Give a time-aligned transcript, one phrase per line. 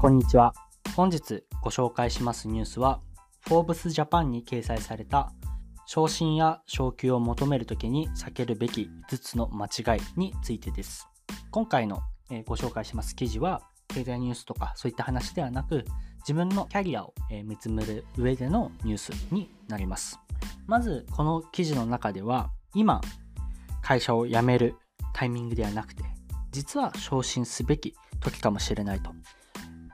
[0.00, 0.54] こんにちは。
[0.94, 3.00] 本日ご紹介しますニュースは、
[3.48, 5.32] フォーブスジャパンに掲載された、
[5.86, 11.08] 昇進や昇給を求めるときに避けるべき5つの間違いについてです。
[11.50, 12.00] 今回の
[12.46, 15.84] ご紹介します記事は、経済ニュースとかそういった話ではなく、
[16.20, 17.12] 自分のキャリアを
[17.44, 20.20] 見つめる上でのニュースになります。
[20.68, 23.00] まず、この記事の中では、今、
[23.82, 24.76] 会社を辞める
[25.12, 26.04] タイミングではなくて、
[26.52, 29.10] 実は昇進すべき時かもしれないと。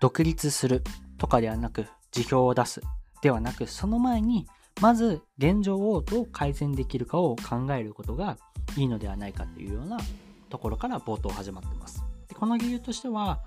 [0.00, 0.82] 独立する
[1.18, 2.82] とかではなく、辞表を出す
[3.22, 4.46] ではなく、その前に、
[4.80, 8.38] まず現状をどう改善できるかを考えることが
[8.76, 9.98] いいのではないかというような
[10.50, 12.04] ところから冒頭始まってます。
[12.28, 13.40] でこの理由としては、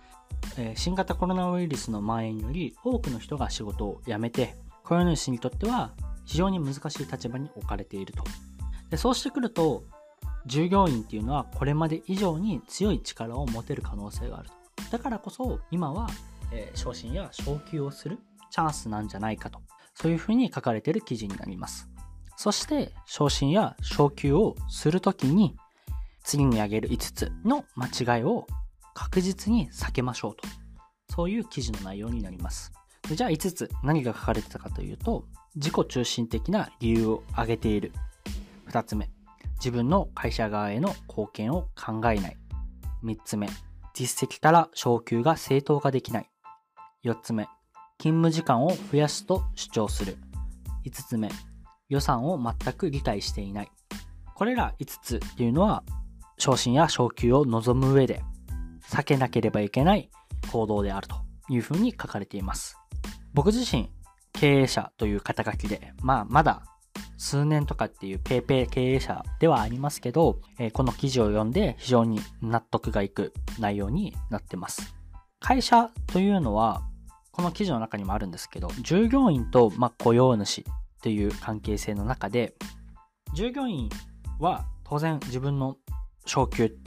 [0.58, 5.94] え、新型コロナウイルスの蔓延より多くの人が仕事を辞めて、雇用主にとっては
[6.26, 8.24] 非常に難しい立場に置かれていると。
[8.90, 9.84] でそうしてくると、
[10.46, 14.56] 従業員っていうのはこれまで以上に強い力を持てる可能性があると。
[14.92, 16.10] だからこそ今は
[16.52, 19.60] えー、昇進や昇給をするチャンスなんじゃないかと、
[19.94, 21.90] そういうふうに書かれている記事になります。
[22.36, 25.56] そして、昇進や昇給をするときに、
[26.24, 28.48] 次に挙げる5つの間違いを
[28.94, 30.48] 確実に避けましょうと。
[31.14, 32.72] そういう記事の内容になります。
[33.10, 37.92] じゃあ5つ何が書かれてたかというと、自己中心的な理由を挙げている。
[38.70, 39.10] 2つ目、
[39.56, 42.38] 自分の会社側への貢献を考えない。
[43.04, 43.50] 3つ目、
[43.94, 46.31] 実績から昇給が正当化できない。
[47.04, 47.48] 4つ目、
[47.98, 50.18] 勤務時間を増やすと主張する。
[50.86, 51.30] 5つ目、
[51.90, 53.72] 予算を全く理解していない。
[54.36, 55.84] これら5つっていうのは、
[56.38, 58.24] 昇進や昇給を望む上で
[58.90, 60.10] 避けなければいけない
[60.52, 61.16] 行動であると
[61.50, 62.78] いうふうに書かれています。
[63.34, 63.92] 僕自身、
[64.34, 66.64] 経営者という肩書きで、まあ、まだ
[67.18, 74.96] 数年とかっていう paypay 経営者ではありますけど、えー、この記事を読んで非常に納得がいく内容になってます。
[75.40, 76.84] 会社というのは
[77.32, 80.66] この記事の中にもあるんですけど、従業員と、ま雇用主
[81.02, 82.56] という関係性の中で、
[83.34, 83.90] 従業員
[84.40, 85.78] は当然自分の
[86.26, 86.78] 昇給、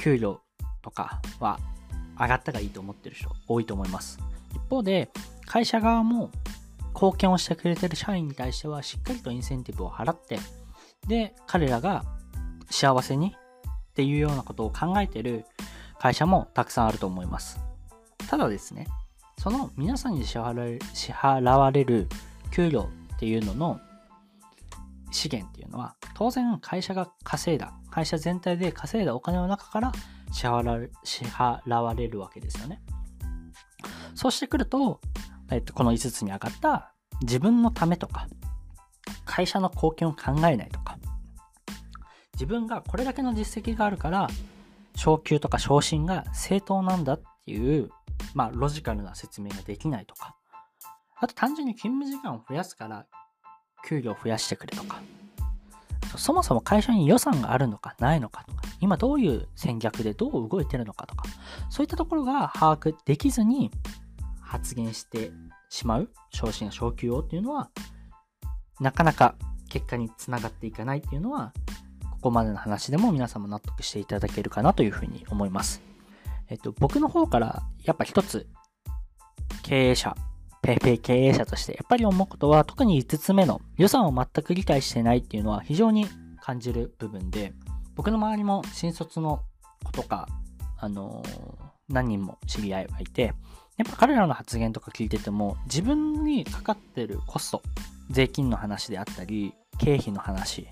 [0.00, 0.40] 給料
[0.82, 1.58] とかは
[2.18, 4.18] 上がったがいいと思ってる人多いと思います。
[4.54, 5.10] 一方で、
[5.46, 6.30] 会社側も
[6.94, 10.38] 貢献をしてくれてる社員に対してはしっかりとインセンティブを払って、
[11.08, 12.04] で、彼らが
[12.70, 13.34] 幸せに
[13.90, 15.44] っていうようなことを考えてる
[15.98, 17.60] 会社もたくさんあると思います。
[18.28, 18.86] ただですね、
[19.42, 22.06] その皆さんに支払支払われる
[22.52, 23.80] 給料っていうのの
[25.10, 29.92] 資源っていうのは当然会社が稼いだ会社全体で稼いだお金の中から
[30.32, 32.82] 支払われるわけですよね。
[34.14, 35.00] そうしてくると、
[35.50, 38.28] えっと、この5つに上がった自分のためとか
[39.24, 40.98] 会社の貢献を考えないとか
[42.34, 44.28] 自分がこれだけの実績があるから
[44.94, 47.90] 昇給とか昇進が正当なんだっていう
[48.34, 50.36] まあ、ロジカルな説明ができないとか、
[51.18, 53.06] あと単純に勤務時間を増やすから、
[53.86, 55.00] 給料を増やしてくれとか、
[56.16, 61.24] そもそも会社に予算があるのかないのかとか、今どういう戦略でどう動いてるのかとか、
[61.70, 63.70] そういったところが把握できずに
[64.40, 65.32] 発言して
[65.68, 67.70] しまう昇進や昇給をっていうのは、
[68.80, 69.36] なかなか
[69.68, 71.52] 結果につながっていかないっていうのは、
[72.10, 75.82] ここまでの話でも皆さんも納得していただけるかなというふうに思います。
[76.48, 78.46] えっと、僕の方からやっぱ一つ、
[79.62, 80.14] 経営者、
[80.62, 86.06] ペイペイ経営者として、やっぱり思うことは、特に5つ目の予算を全く理解してないっていうのは非常に
[86.40, 87.52] 感じる部分で、
[87.94, 89.42] 僕の周りも新卒の
[89.84, 90.28] 子とか、
[90.78, 93.34] あのー、何人も知り合いがいて、
[93.76, 97.62] やっぱ彼らの発言とか聞いてても、自分にかかってるコスト、
[98.10, 100.68] 税金の話であったり、経費の話、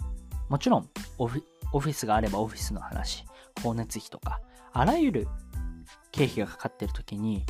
[0.48, 0.88] もちろん
[1.19, 3.25] オフィスがあればオフィスの話、
[3.56, 4.41] 光熱費とか、
[4.72, 5.28] あらゆる
[6.12, 7.44] 経費がかかってる時に、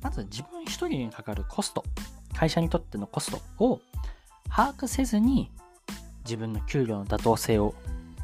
[0.00, 1.84] まず自分一人にかかるコスト、
[2.34, 3.80] 会社にとってのコストを
[4.48, 5.50] 把握せずに
[6.24, 7.74] 自分の給料の妥当性を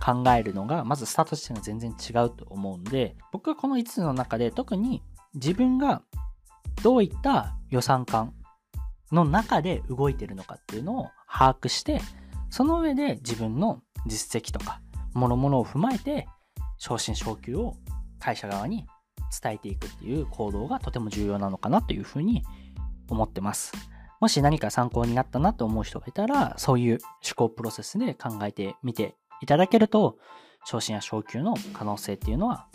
[0.05, 5.03] 考えるのが、まずスタート地点が全然違うと思うんで、僕はこの5つの中で特に
[5.35, 6.03] 自分が
[6.83, 8.35] どういった予算感
[9.11, 12.01] の中で動いてるのかっていうのを把握して、
[12.51, 14.81] その上で自分の実績とか、
[15.15, 16.29] 諸々を踏まえて、
[16.79, 17.77] 昇進昇給を
[18.19, 18.87] 会社側に
[19.41, 22.45] 伝えていくっていう行動がとても重要なのかなというふうに
[23.09, 23.73] 思ってます。
[24.21, 30.19] もし何か参考になったなと思う人がいたら、そういう思考プロセスで考えてみていただけると、
[30.65, 32.67] 昇進や昇給の可能性っていうのは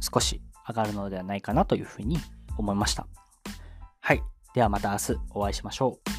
[0.00, 2.18] 少し上がるのではないかなというふうに
[2.58, 3.06] 思いました。
[4.00, 4.22] はい。
[4.54, 6.11] ではまた明日お会いしましょう。